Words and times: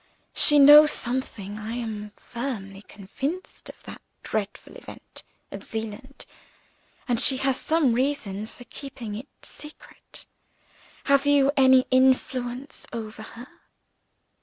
She 0.33 0.57
knows 0.57 0.89
something, 0.91 1.59
I 1.59 1.73
am 1.75 2.09
firmly 2.15 2.81
convinced, 2.87 3.69
of 3.69 3.83
that 3.83 4.01
dreadful 4.23 4.75
event 4.75 5.21
at 5.51 5.63
Zeeland 5.63 6.25
and 7.07 7.19
she 7.19 7.37
has 7.37 7.59
some 7.59 7.93
reason 7.93 8.47
for 8.47 8.63
keeping 8.63 9.13
it 9.13 9.27
secret. 9.43 10.25
Have 11.03 11.27
you 11.27 11.51
any 11.55 11.85
influence 11.91 12.87
over 12.91 13.21
her?" 13.21 13.47